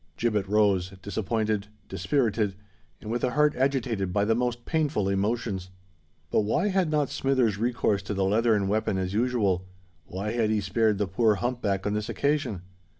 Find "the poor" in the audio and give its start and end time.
10.97-11.35